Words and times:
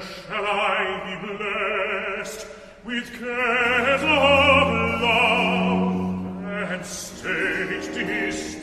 shall 0.00 0.44
I 0.44 1.00
be 1.06 1.14
blessed 1.36 2.46
with 2.84 3.06
cares 3.18 4.02
of 4.02 4.68
love 5.02 5.92
and 6.72 6.84
state 6.84 7.92
distressed. 7.94 8.58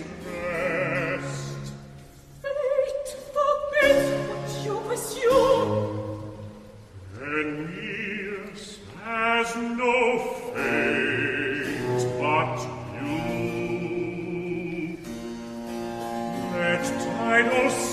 Fate 2.41 3.09
forbid 3.33 3.99
what 4.29 4.47
you 4.65 4.75
pursue. 4.87 5.61
Aeneas 7.21 8.63
has 9.03 9.55
no 9.55 9.95
fate 10.53 12.03
but 12.19 12.59
you. 13.01 13.21
Let 16.53 16.83
Titus 16.83 17.90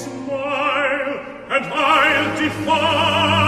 heil 1.78 2.26
die 2.38 2.50
Fahrt. 2.64 3.47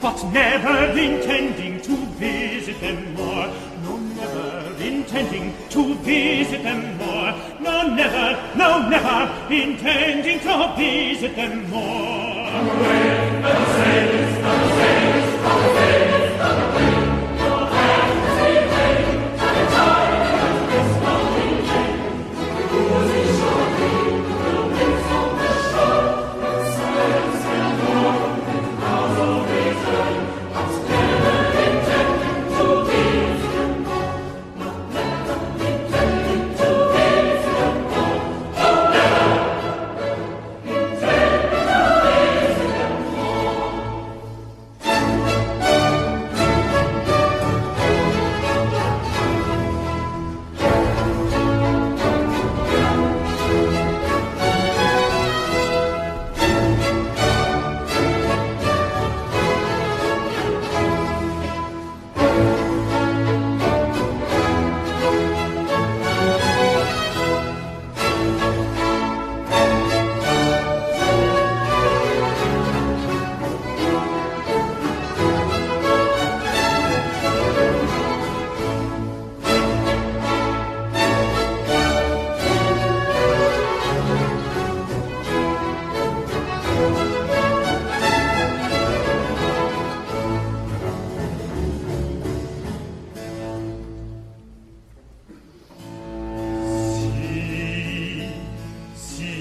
but 0.00 0.22
never 0.32 0.98
intending 0.98 1.80
to 1.82 1.96
visit 2.16 2.80
them 2.80 3.14
more. 3.14 3.46
No, 3.82 3.96
never 3.96 4.82
intending 4.82 5.54
to 5.70 5.94
visit 5.96 6.62
them 6.62 6.96
more. 6.98 7.32
No, 7.60 7.94
never, 7.94 8.56
no, 8.56 8.88
never 8.88 9.52
intending 9.52 10.40
to 10.40 10.74
visit 10.76 11.34
them 11.36 11.70
more. 11.70 12.48
Away 12.48 13.18
and 13.42 13.66
sail. 13.76 14.27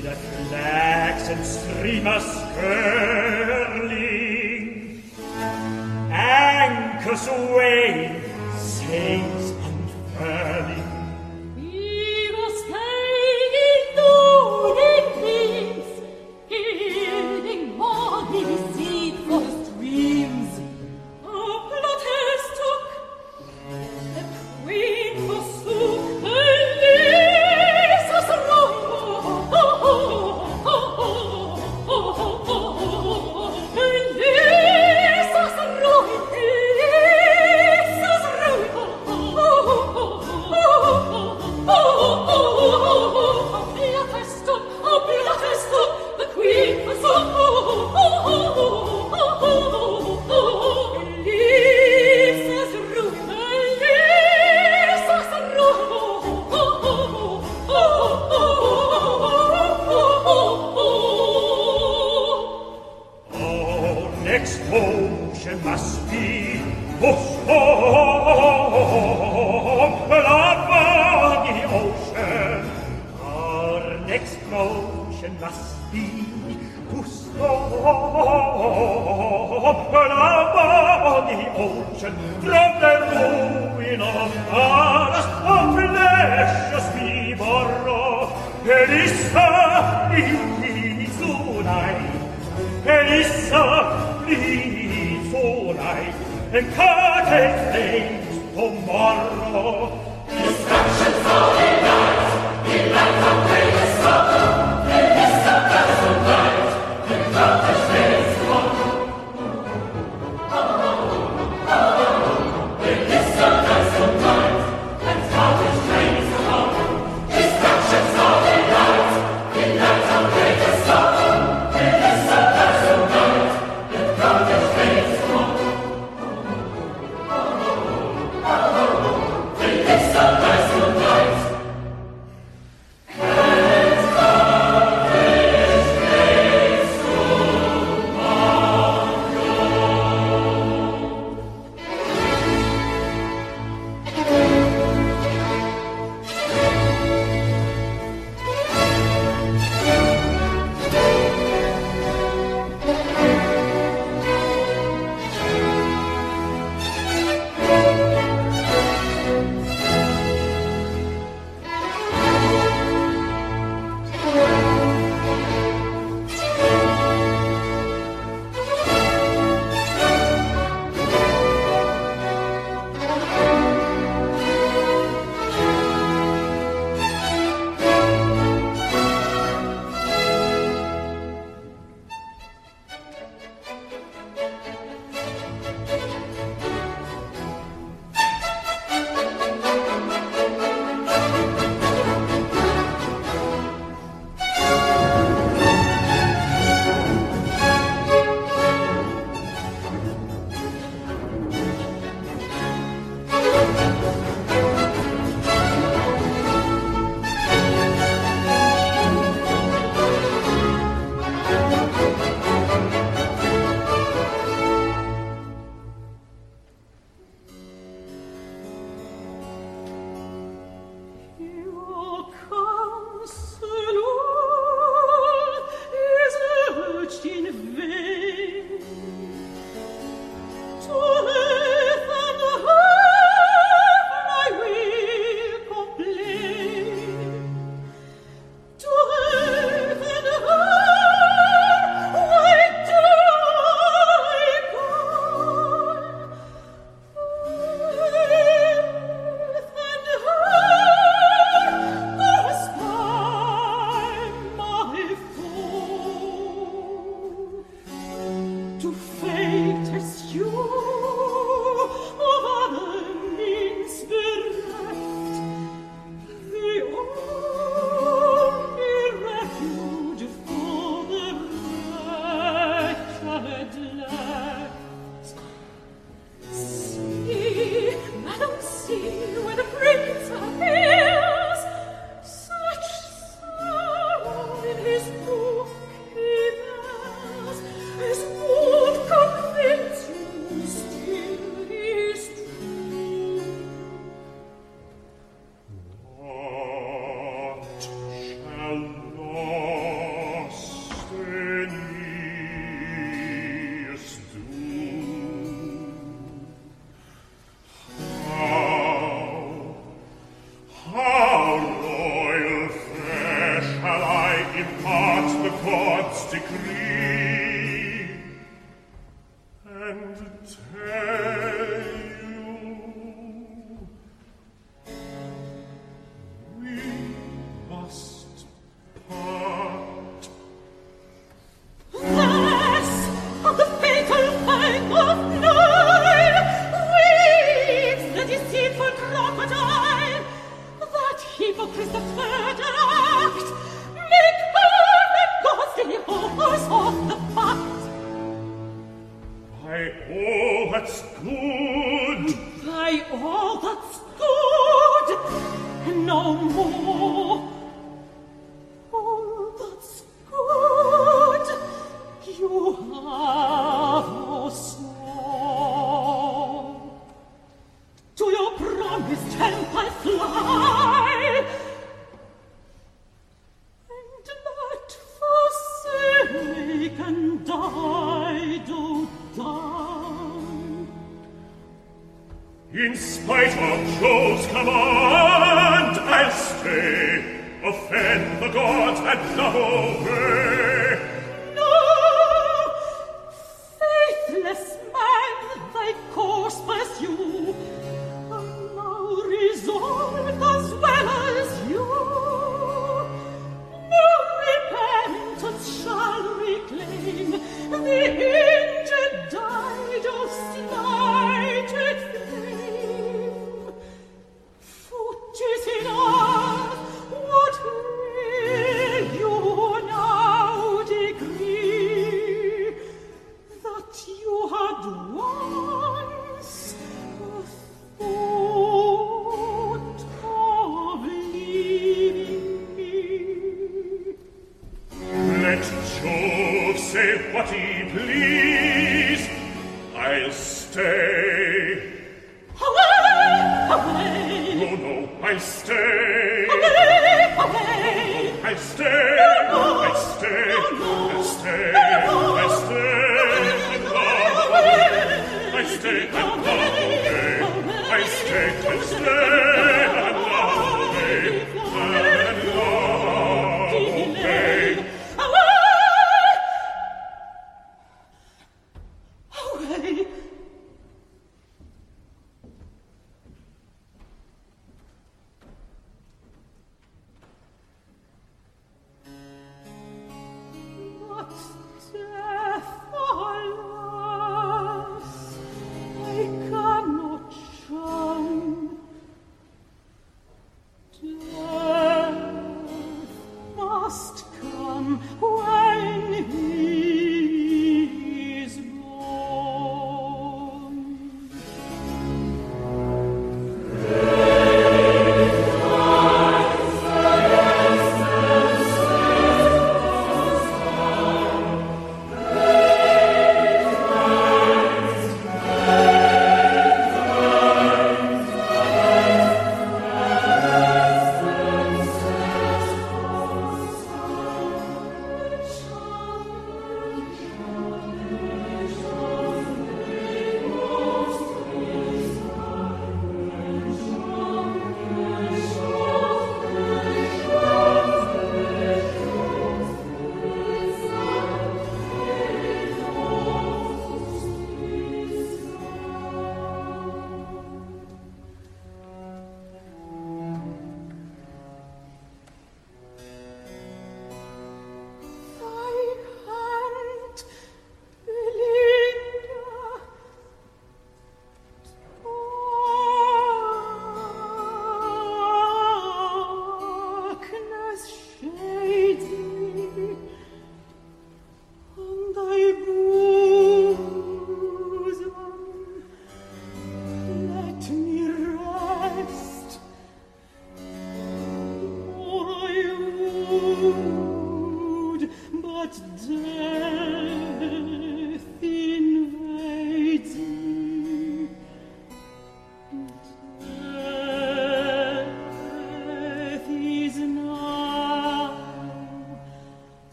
that 0.00 0.16
flax 0.16 1.28
and 1.28 1.44
stream 1.44 2.04
curling, 2.54 3.92
anchors 6.10 7.28
away, 7.28 8.22
sing. 8.56 9.29